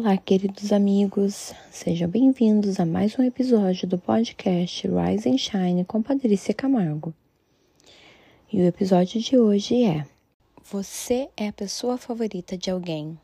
Olá, 0.00 0.16
queridos 0.16 0.72
amigos, 0.72 1.52
sejam 1.72 2.08
bem-vindos 2.08 2.78
a 2.78 2.86
mais 2.86 3.18
um 3.18 3.22
episódio 3.24 3.88
do 3.88 3.98
podcast 3.98 4.86
Rise 4.86 5.28
and 5.28 5.38
Shine 5.38 5.84
com 5.84 6.00
Patrícia 6.00 6.54
Camargo. 6.54 7.12
E 8.52 8.60
o 8.60 8.64
episódio 8.64 9.20
de 9.20 9.36
hoje 9.36 9.82
é: 9.82 10.06
Você 10.70 11.28
é 11.36 11.48
a 11.48 11.52
pessoa 11.52 11.98
favorita 11.98 12.56
de 12.56 12.70
alguém? 12.70 13.18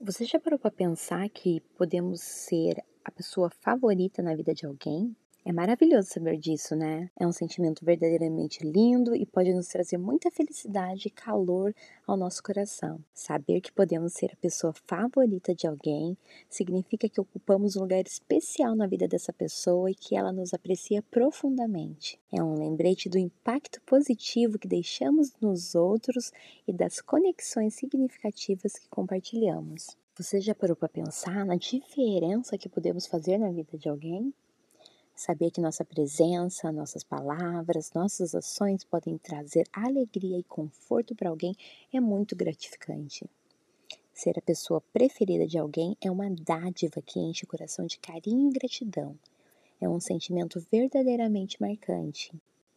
Você 0.00 0.24
já 0.24 0.40
parou 0.40 0.58
para 0.58 0.70
pensar 0.70 1.28
que 1.28 1.60
podemos 1.76 2.22
ser 2.22 2.82
a 3.04 3.10
pessoa 3.10 3.50
favorita 3.60 4.22
na 4.22 4.34
vida 4.34 4.54
de 4.54 4.64
alguém? 4.64 5.14
É 5.48 5.52
maravilhoso 5.52 6.08
saber 6.08 6.38
disso, 6.38 6.74
né? 6.74 7.08
É 7.16 7.24
um 7.24 7.30
sentimento 7.30 7.84
verdadeiramente 7.84 8.66
lindo 8.66 9.14
e 9.14 9.24
pode 9.24 9.54
nos 9.54 9.68
trazer 9.68 9.96
muita 9.96 10.28
felicidade 10.28 11.06
e 11.06 11.10
calor 11.10 11.72
ao 12.04 12.16
nosso 12.16 12.42
coração. 12.42 12.98
Saber 13.14 13.60
que 13.60 13.70
podemos 13.70 14.12
ser 14.12 14.32
a 14.32 14.36
pessoa 14.36 14.72
favorita 14.72 15.54
de 15.54 15.68
alguém 15.68 16.18
significa 16.50 17.08
que 17.08 17.20
ocupamos 17.20 17.76
um 17.76 17.82
lugar 17.82 18.04
especial 18.04 18.74
na 18.74 18.88
vida 18.88 19.06
dessa 19.06 19.32
pessoa 19.32 19.88
e 19.88 19.94
que 19.94 20.16
ela 20.16 20.32
nos 20.32 20.52
aprecia 20.52 21.00
profundamente. 21.00 22.18
É 22.32 22.42
um 22.42 22.58
lembrete 22.58 23.08
do 23.08 23.16
impacto 23.16 23.80
positivo 23.82 24.58
que 24.58 24.66
deixamos 24.66 25.32
nos 25.40 25.76
outros 25.76 26.32
e 26.66 26.72
das 26.72 27.00
conexões 27.00 27.74
significativas 27.74 28.72
que 28.72 28.88
compartilhamos. 28.88 29.96
Você 30.18 30.40
já 30.40 30.56
parou 30.56 30.74
para 30.74 30.88
pensar 30.88 31.46
na 31.46 31.54
diferença 31.54 32.58
que 32.58 32.68
podemos 32.68 33.06
fazer 33.06 33.38
na 33.38 33.52
vida 33.52 33.78
de 33.78 33.88
alguém? 33.88 34.34
Saber 35.16 35.50
que 35.50 35.62
nossa 35.62 35.82
presença, 35.82 36.70
nossas 36.70 37.02
palavras, 37.02 37.90
nossas 37.94 38.34
ações 38.34 38.84
podem 38.84 39.16
trazer 39.16 39.66
alegria 39.72 40.38
e 40.38 40.42
conforto 40.42 41.14
para 41.14 41.30
alguém 41.30 41.56
é 41.90 41.98
muito 41.98 42.36
gratificante. 42.36 43.24
Ser 44.12 44.38
a 44.38 44.42
pessoa 44.42 44.82
preferida 44.92 45.46
de 45.46 45.56
alguém 45.56 45.96
é 46.02 46.10
uma 46.10 46.28
dádiva 46.30 47.00
que 47.00 47.18
enche 47.18 47.44
o 47.44 47.48
coração 47.48 47.86
de 47.86 47.98
carinho 47.98 48.50
e 48.50 48.52
gratidão. 48.52 49.18
É 49.80 49.88
um 49.88 49.98
sentimento 49.98 50.62
verdadeiramente 50.70 51.60
marcante. 51.60 52.30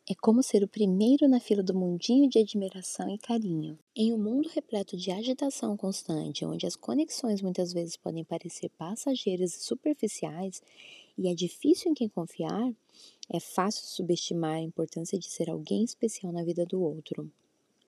É 0.10 0.16
como 0.16 0.42
ser 0.42 0.64
o 0.64 0.68
primeiro 0.68 1.28
na 1.28 1.40
fila 1.40 1.62
do 1.62 1.74
mundinho 1.74 2.28
de 2.28 2.40
admiração 2.40 3.10
e 3.14 3.18
carinho. 3.18 3.78
Em 3.96 4.12
um 4.12 4.18
mundo 4.18 4.50
repleto 4.50 4.98
de 4.98 5.12
agitação 5.12 5.78
constante, 5.78 6.44
onde 6.44 6.66
as 6.66 6.76
conexões 6.76 7.42
muitas 7.42 7.72
vezes 7.72 7.96
podem 7.96 8.24
parecer 8.24 8.70
passageiras 8.70 9.56
e 9.56 9.64
superficiais, 9.64 10.64
e 11.20 11.28
é 11.28 11.36
difícil 11.36 11.92
em 11.92 11.94
quem 11.94 12.08
confiar, 12.08 12.74
é 13.30 13.40
fácil 13.42 13.86
subestimar 13.86 14.56
a 14.56 14.62
importância 14.62 15.20
de 15.20 15.30
ser 15.30 15.50
alguém 15.50 15.84
especial 15.84 16.32
na 16.32 16.44
vida 16.44 16.66
do 16.66 16.82
outro. 16.82 17.30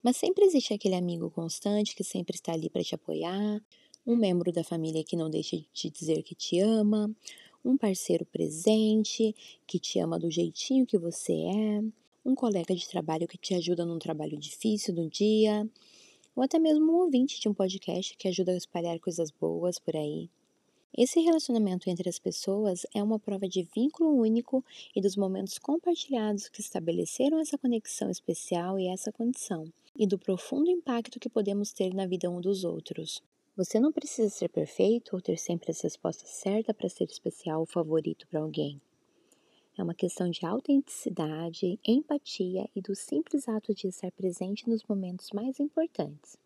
Mas 0.01 0.15
sempre 0.15 0.45
existe 0.45 0.73
aquele 0.73 0.95
amigo 0.95 1.29
constante 1.29 1.93
que 1.93 2.05
sempre 2.05 2.35
está 2.35 2.53
ali 2.53 2.69
para 2.69 2.81
te 2.81 2.95
apoiar, 2.95 3.61
um 4.05 4.15
membro 4.15 4.49
da 4.53 4.63
família 4.63 5.03
que 5.03 5.17
não 5.17 5.29
deixa 5.29 5.57
de 5.57 5.67
te 5.73 5.89
dizer 5.89 6.23
que 6.23 6.33
te 6.33 6.57
ama, 6.59 7.13
um 7.65 7.77
parceiro 7.77 8.25
presente 8.25 9.35
que 9.67 9.77
te 9.77 9.99
ama 9.99 10.17
do 10.17 10.31
jeitinho 10.31 10.85
que 10.85 10.97
você 10.97 11.33
é, 11.33 11.83
um 12.25 12.33
colega 12.33 12.73
de 12.73 12.87
trabalho 12.87 13.27
que 13.27 13.37
te 13.37 13.53
ajuda 13.53 13.85
num 13.85 13.99
trabalho 13.99 14.37
difícil 14.37 14.93
do 14.93 15.09
dia, 15.09 15.69
ou 16.33 16.43
até 16.43 16.57
mesmo 16.57 16.93
um 16.93 17.01
ouvinte 17.01 17.41
de 17.41 17.49
um 17.49 17.53
podcast 17.53 18.15
que 18.15 18.29
ajuda 18.29 18.53
a 18.53 18.57
espalhar 18.57 18.97
coisas 18.99 19.29
boas 19.31 19.77
por 19.77 19.97
aí. 19.97 20.29
Esse 20.95 21.19
relacionamento 21.19 21.89
entre 21.89 22.09
as 22.09 22.17
pessoas 22.17 22.85
é 22.93 23.03
uma 23.03 23.19
prova 23.19 23.47
de 23.47 23.63
vínculo 23.63 24.19
único 24.19 24.63
e 24.95 25.01
dos 25.01 25.15
momentos 25.15 25.57
compartilhados 25.59 26.49
que 26.49 26.61
estabeleceram 26.61 27.39
essa 27.39 27.57
conexão 27.57 28.09
especial 28.09 28.79
e 28.79 28.87
essa 28.87 29.11
condição, 29.11 29.71
e 29.95 30.07
do 30.07 30.17
profundo 30.17 30.71
impacto 30.71 31.19
que 31.19 31.29
podemos 31.29 31.71
ter 31.71 31.93
na 31.93 32.07
vida 32.07 32.29
um 32.29 32.41
dos 32.41 32.63
outros. 32.63 33.21
Você 33.55 33.79
não 33.79 33.91
precisa 33.91 34.29
ser 34.29 34.49
perfeito 34.49 35.15
ou 35.15 35.21
ter 35.21 35.37
sempre 35.37 35.71
as 35.71 35.81
respostas 35.81 36.29
certas 36.29 36.75
para 36.75 36.89
ser 36.89 37.05
especial 37.05 37.61
ou 37.61 37.65
favorito 37.65 38.27
para 38.27 38.39
alguém. 38.39 38.79
É 39.77 39.83
uma 39.83 39.93
questão 39.93 40.29
de 40.29 40.43
autenticidade, 40.43 41.79
empatia 41.85 42.67
e 42.75 42.81
do 42.81 42.95
simples 42.95 43.47
ato 43.47 43.75
de 43.75 43.87
estar 43.87 44.11
presente 44.11 44.67
nos 44.67 44.83
momentos 44.83 45.29
mais 45.31 45.59
importantes. 45.59 46.37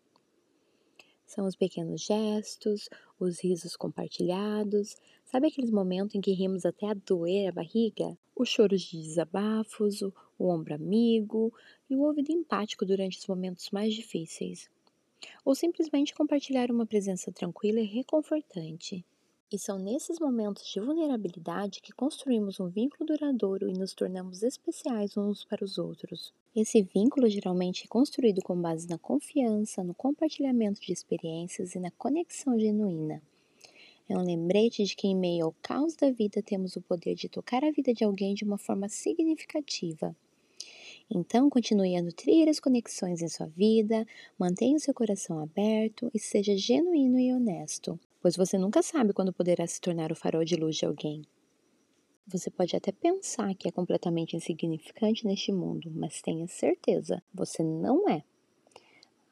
São 1.34 1.46
os 1.46 1.56
pequenos 1.56 2.02
gestos, 2.02 2.90
os 3.18 3.42
risos 3.42 3.74
compartilhados, 3.74 4.94
sabe 5.24 5.46
aqueles 5.46 5.70
momentos 5.70 6.14
em 6.14 6.20
que 6.20 6.30
rimos 6.30 6.66
até 6.66 6.90
a 6.90 6.92
doer 6.92 7.48
a 7.48 7.52
barriga? 7.52 8.18
Os 8.36 8.50
choros 8.50 8.82
de 8.82 8.98
desabafos, 9.00 10.02
o, 10.02 10.12
o 10.38 10.50
ombro 10.50 10.74
amigo 10.74 11.50
e 11.88 11.96
o 11.96 12.02
ouvido 12.02 12.30
empático 12.30 12.84
durante 12.84 13.18
os 13.18 13.26
momentos 13.26 13.70
mais 13.70 13.94
difíceis. 13.94 14.68
Ou 15.42 15.54
simplesmente 15.54 16.12
compartilhar 16.12 16.70
uma 16.70 16.84
presença 16.84 17.32
tranquila 17.32 17.80
e 17.80 17.86
reconfortante. 17.86 19.02
E 19.52 19.58
são 19.58 19.78
nesses 19.78 20.18
momentos 20.18 20.66
de 20.66 20.80
vulnerabilidade 20.80 21.82
que 21.82 21.92
construímos 21.92 22.58
um 22.58 22.68
vínculo 22.68 23.04
duradouro 23.04 23.68
e 23.68 23.74
nos 23.74 23.92
tornamos 23.92 24.42
especiais 24.42 25.14
uns 25.14 25.44
para 25.44 25.62
os 25.62 25.76
outros. 25.76 26.32
Esse 26.56 26.80
vínculo 26.80 27.28
geralmente 27.28 27.84
é 27.84 27.86
construído 27.86 28.40
com 28.40 28.58
base 28.58 28.88
na 28.88 28.96
confiança, 28.96 29.84
no 29.84 29.92
compartilhamento 29.92 30.80
de 30.80 30.90
experiências 30.90 31.74
e 31.74 31.78
na 31.78 31.90
conexão 31.90 32.58
genuína. 32.58 33.20
É 34.08 34.16
um 34.16 34.24
lembrete 34.24 34.84
de 34.84 34.96
que, 34.96 35.06
em 35.06 35.14
meio 35.14 35.44
ao 35.44 35.54
caos 35.60 35.94
da 35.96 36.10
vida, 36.10 36.42
temos 36.42 36.76
o 36.76 36.80
poder 36.80 37.14
de 37.14 37.28
tocar 37.28 37.62
a 37.62 37.70
vida 37.70 37.92
de 37.92 38.04
alguém 38.04 38.32
de 38.32 38.44
uma 38.44 38.56
forma 38.56 38.88
significativa. 38.88 40.16
Então, 41.10 41.50
continue 41.50 41.94
a 41.94 42.02
nutrir 42.02 42.48
as 42.48 42.58
conexões 42.58 43.20
em 43.20 43.28
sua 43.28 43.48
vida, 43.48 44.06
mantenha 44.38 44.76
o 44.76 44.80
seu 44.80 44.94
coração 44.94 45.38
aberto 45.38 46.10
e 46.14 46.18
seja 46.18 46.56
genuíno 46.56 47.18
e 47.18 47.34
honesto 47.34 48.00
pois 48.22 48.36
você 48.36 48.56
nunca 48.56 48.82
sabe 48.82 49.12
quando 49.12 49.32
poderá 49.32 49.66
se 49.66 49.80
tornar 49.80 50.12
o 50.12 50.16
farol 50.16 50.44
de 50.44 50.54
luz 50.54 50.76
de 50.76 50.86
alguém. 50.86 51.22
Você 52.28 52.50
pode 52.50 52.76
até 52.76 52.92
pensar 52.92 53.52
que 53.56 53.68
é 53.68 53.72
completamente 53.72 54.36
insignificante 54.36 55.26
neste 55.26 55.50
mundo, 55.50 55.90
mas 55.92 56.22
tenha 56.22 56.46
certeza, 56.46 57.20
você 57.34 57.64
não 57.64 58.08
é. 58.08 58.22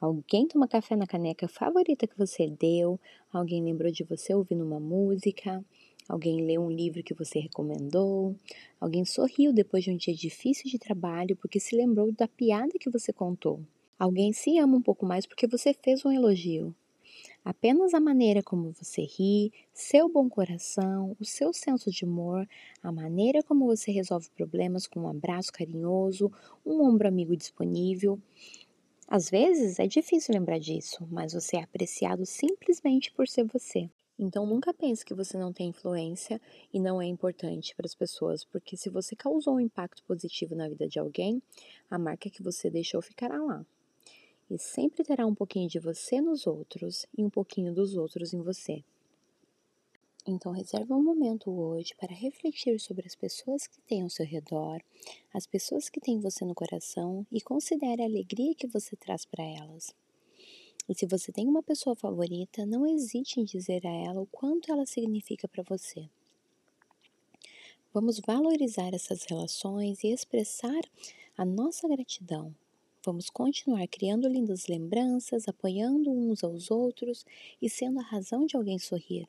Alguém 0.00 0.49
toma 0.49 0.67
café 0.67 0.97
na 0.97 1.06
caneca 1.06 1.47
favorita 1.47 2.06
que 2.06 2.19
você 2.19 2.49
deu, 2.49 2.99
alguém 3.33 3.62
lembrou 3.62 3.93
de 3.93 4.03
você 4.03 4.34
ouvindo 4.34 4.65
uma 4.65 4.81
música, 4.81 5.65
alguém 6.09 6.45
leu 6.45 6.62
um 6.62 6.71
livro 6.71 7.03
que 7.05 7.15
você 7.15 7.39
recomendou, 7.39 8.34
alguém 8.81 9.05
sorriu 9.05 9.53
depois 9.53 9.84
de 9.84 9.93
um 9.93 9.97
dia 9.97 10.15
difícil 10.15 10.69
de 10.69 10.79
trabalho 10.79 11.37
porque 11.37 11.61
se 11.61 11.77
lembrou 11.77 12.11
da 12.11 12.27
piada 12.27 12.73
que 12.81 12.91
você 12.91 13.12
contou. 13.12 13.61
Alguém 13.97 14.33
se 14.33 14.59
ama 14.59 14.79
um 14.79 14.83
pouco 14.83 15.06
mais 15.06 15.27
porque 15.27 15.47
você 15.47 15.73
fez 15.75 16.05
um 16.05 16.11
elogio. 16.11 16.75
Apenas 17.43 17.95
a 17.95 18.01
maneira 18.01 18.43
como 18.43 18.71
você 18.73 19.03
ri, 19.03 19.51
seu 19.73 20.11
bom 20.11 20.28
coração, 20.28 21.17
o 21.19 21.25
seu 21.25 21.55
senso 21.55 21.91
de 21.91 22.05
humor, 22.05 22.47
a 22.83 22.93
maneira 22.93 23.43
como 23.43 23.67
você 23.67 23.91
resolve 23.91 24.28
problemas 24.37 24.87
com 24.87 25.01
um 25.01 25.09
abraço 25.09 25.50
carinhoso, 25.50 26.31
um 26.65 26.83
ombro 26.83 27.09
amigo 27.09 27.34
disponível. 27.34 28.21
Às 29.09 29.31
vezes 29.31 29.79
é 29.79 29.87
difícil 29.87 30.34
lembrar 30.34 30.61
disso, 30.61 31.09
mas 31.11 31.33
você 31.33 31.56
é 31.56 31.62
apreciado 31.62 32.27
simplesmente 32.27 33.11
por 33.11 33.27
ser 33.27 33.45
você. 33.45 33.89
Então 34.19 34.45
nunca 34.45 34.75
pense 34.75 35.03
que 35.03 35.15
você 35.15 35.39
não 35.39 35.50
tem 35.50 35.71
influência 35.71 36.39
e 36.73 36.79
não 36.79 37.00
é 37.00 37.06
importante 37.06 37.75
para 37.75 37.87
as 37.87 37.95
pessoas, 37.95 38.45
porque 38.45 38.77
se 38.77 38.91
você 38.91 39.17
causou 39.17 39.55
um 39.55 39.61
impacto 39.61 40.03
positivo 40.05 40.55
na 40.55 40.69
vida 40.69 40.87
de 40.87 40.99
alguém, 40.99 41.43
a 41.91 41.99
marca 41.99 42.29
que 42.29 42.43
você 42.43 42.69
deixou 42.69 43.00
ficará 43.00 43.43
lá 43.43 43.65
e 44.50 44.59
sempre 44.59 45.05
terá 45.05 45.25
um 45.25 45.34
pouquinho 45.34 45.69
de 45.69 45.78
você 45.78 46.21
nos 46.21 46.47
outros 46.47 47.06
e 47.16 47.25
um 47.25 47.31
pouquinho 47.31 47.72
dos 47.72 47.97
outros 47.97 48.34
em 48.34 48.43
você. 48.43 48.83
Então, 50.27 50.53
reserve 50.53 50.93
um 50.93 51.03
momento 51.03 51.50
hoje 51.50 51.94
para 51.94 52.12
refletir 52.12 52.78
sobre 52.78 53.06
as 53.06 53.15
pessoas 53.15 53.66
que 53.66 53.81
têm 53.83 54.03
ao 54.03 54.11
seu 54.11 54.27
redor, 54.27 54.83
as 55.33 55.47
pessoas 55.47 55.88
que 55.88 56.00
têm 56.00 56.21
você 56.21 56.44
no 56.44 56.55
coração 56.55 57.27
e 57.33 57.41
considere 57.41 58.03
a 58.03 58.06
alegria 58.06 58.55
que 58.55 58.67
você 58.67 58.97
traz 58.97 59.25
para 59.25 59.44
elas. 59.44 59.94
E 60.88 60.94
se 60.94 61.06
você 61.06 61.32
tem 61.32 61.47
uma 61.47 61.62
pessoa 61.62 61.97
favorita, 61.97 62.67
não 62.67 62.87
hesite 62.87 63.41
em 63.41 63.44
dizer 63.44 63.87
a 63.87 63.91
ela 63.91 64.20
o 64.20 64.26
quanto 64.26 64.70
ela 64.70 64.85
significa 64.85 65.49
para 65.49 65.62
você. 65.62 66.08
Vamos 67.94 68.20
valorizar 68.20 68.93
essas 68.93 69.25
relações 69.25 70.05
e 70.05 70.08
expressar 70.08 70.81
a 71.37 71.44
nossa 71.44 71.88
gratidão 71.88 72.55
Vamos 73.02 73.31
continuar 73.31 73.88
criando 73.88 74.29
lindas 74.29 74.67
lembranças, 74.67 75.49
apoiando 75.49 76.11
uns 76.11 76.44
aos 76.44 76.70
outros 76.70 77.25
e 77.61 77.67
sendo 77.67 77.99
a 77.99 78.02
razão 78.02 78.44
de 78.44 78.58
alguém 78.58 78.79
sorrir. 78.79 79.26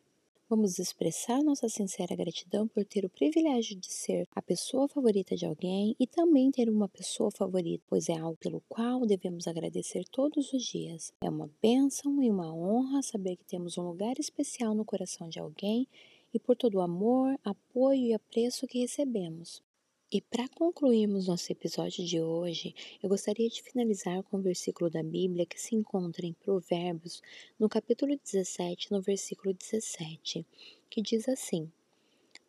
Vamos 0.49 0.77
expressar 0.77 1.41
nossa 1.41 1.69
sincera 1.69 2.13
gratidão 2.13 2.67
por 2.67 2.83
ter 2.83 3.05
o 3.05 3.09
privilégio 3.09 3.77
de 3.77 3.89
ser 3.89 4.27
a 4.35 4.41
pessoa 4.41 4.89
favorita 4.89 5.37
de 5.37 5.45
alguém 5.45 5.95
e 5.97 6.05
também 6.05 6.51
ter 6.51 6.69
uma 6.69 6.89
pessoa 6.89 7.31
favorita, 7.31 7.81
pois 7.87 8.09
é 8.09 8.17
algo 8.17 8.35
pelo 8.35 8.61
qual 8.67 9.05
devemos 9.05 9.47
agradecer 9.47 10.03
todos 10.11 10.51
os 10.51 10.63
dias. 10.63 11.13
É 11.21 11.29
uma 11.29 11.49
bênção 11.61 12.21
e 12.21 12.29
uma 12.29 12.53
honra 12.53 13.01
saber 13.01 13.37
que 13.37 13.45
temos 13.45 13.77
um 13.77 13.83
lugar 13.83 14.19
especial 14.19 14.75
no 14.75 14.83
coração 14.83 15.29
de 15.29 15.39
alguém 15.39 15.87
e 16.33 16.39
por 16.39 16.57
todo 16.57 16.75
o 16.75 16.81
amor, 16.81 17.39
apoio 17.41 18.07
e 18.07 18.13
apreço 18.13 18.67
que 18.67 18.79
recebemos. 18.79 19.63
E 20.13 20.19
para 20.19 20.45
concluirmos 20.49 21.27
nosso 21.27 21.49
episódio 21.53 22.05
de 22.05 22.19
hoje, 22.19 22.75
eu 23.01 23.07
gostaria 23.07 23.47
de 23.47 23.63
finalizar 23.63 24.21
com 24.23 24.35
o 24.35 24.39
um 24.41 24.43
versículo 24.43 24.89
da 24.89 25.01
Bíblia 25.01 25.45
que 25.45 25.57
se 25.57 25.73
encontra 25.73 26.25
em 26.25 26.33
Provérbios, 26.33 27.21
no 27.57 27.69
capítulo 27.69 28.19
17, 28.21 28.91
no 28.91 29.01
versículo 29.01 29.53
17, 29.53 30.45
que 30.89 31.01
diz 31.01 31.29
assim: 31.29 31.71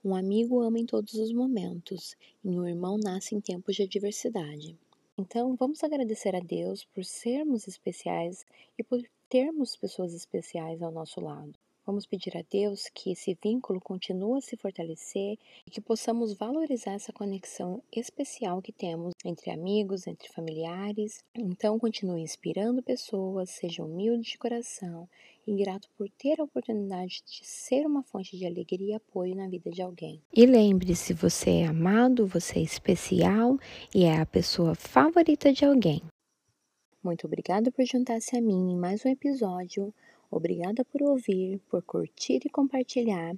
Um 0.04 0.16
amigo 0.16 0.60
ama 0.60 0.80
em 0.80 0.84
todos 0.84 1.14
os 1.14 1.32
momentos, 1.32 2.16
e 2.44 2.48
um 2.48 2.66
irmão 2.66 2.98
nasce 2.98 3.36
em 3.36 3.40
tempos 3.40 3.76
de 3.76 3.84
adversidade. 3.84 4.76
Então, 5.16 5.54
vamos 5.54 5.84
agradecer 5.84 6.34
a 6.34 6.40
Deus 6.40 6.84
por 6.86 7.04
sermos 7.04 7.68
especiais 7.68 8.44
e 8.76 8.82
por 8.82 9.00
termos 9.28 9.76
pessoas 9.76 10.12
especiais 10.14 10.82
ao 10.82 10.90
nosso 10.90 11.20
lado. 11.20 11.56
Vamos 11.84 12.06
pedir 12.06 12.36
a 12.36 12.44
Deus 12.48 12.88
que 12.94 13.10
esse 13.10 13.36
vínculo 13.42 13.80
continue 13.80 14.38
a 14.38 14.40
se 14.40 14.56
fortalecer 14.56 15.36
e 15.66 15.70
que 15.70 15.80
possamos 15.80 16.32
valorizar 16.32 16.92
essa 16.92 17.12
conexão 17.12 17.82
especial 17.90 18.62
que 18.62 18.70
temos 18.70 19.12
entre 19.24 19.50
amigos, 19.50 20.06
entre 20.06 20.28
familiares. 20.28 21.24
Então, 21.34 21.80
continue 21.80 22.22
inspirando 22.22 22.84
pessoas, 22.84 23.50
seja 23.50 23.82
humilde 23.82 24.30
de 24.30 24.38
coração 24.38 25.08
e 25.44 25.56
grato 25.56 25.88
por 25.98 26.08
ter 26.10 26.40
a 26.40 26.44
oportunidade 26.44 27.20
de 27.26 27.44
ser 27.44 27.84
uma 27.84 28.04
fonte 28.04 28.36
de 28.36 28.46
alegria 28.46 28.92
e 28.92 28.94
apoio 28.94 29.34
na 29.34 29.48
vida 29.48 29.68
de 29.68 29.82
alguém. 29.82 30.22
E 30.32 30.46
lembre-se, 30.46 31.12
você 31.12 31.50
é 31.62 31.66
amado, 31.66 32.28
você 32.28 32.60
é 32.60 32.62
especial 32.62 33.58
e 33.92 34.04
é 34.04 34.20
a 34.20 34.26
pessoa 34.26 34.76
favorita 34.76 35.52
de 35.52 35.64
alguém. 35.64 36.00
Muito 37.02 37.26
obrigado 37.26 37.72
por 37.72 37.84
juntar-se 37.84 38.36
a 38.36 38.40
mim 38.40 38.70
em 38.70 38.76
mais 38.76 39.04
um 39.04 39.08
episódio. 39.08 39.92
Obrigada 40.32 40.82
por 40.86 41.02
ouvir, 41.02 41.60
por 41.70 41.82
curtir 41.82 42.40
e 42.44 42.48
compartilhar. 42.48 43.36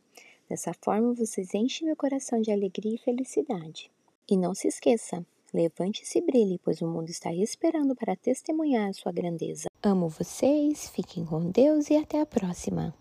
Dessa 0.48 0.72
forma, 0.72 1.12
vocês 1.12 1.52
enchem 1.52 1.88
meu 1.88 1.96
coração 1.96 2.40
de 2.40 2.52
alegria 2.52 2.94
e 2.94 2.98
felicidade. 2.98 3.90
E 4.30 4.36
não 4.36 4.54
se 4.54 4.68
esqueça, 4.68 5.26
levante-se 5.52 6.18
e 6.18 6.22
brilhe, 6.22 6.60
pois 6.62 6.80
o 6.80 6.86
mundo 6.86 7.08
está 7.08 7.34
esperando 7.34 7.96
para 7.96 8.14
testemunhar 8.14 8.94
sua 8.94 9.10
grandeza. 9.10 9.68
Amo 9.82 10.08
vocês, 10.08 10.88
fiquem 10.90 11.24
com 11.24 11.50
Deus 11.50 11.90
e 11.90 11.96
até 11.96 12.20
a 12.20 12.26
próxima. 12.26 12.94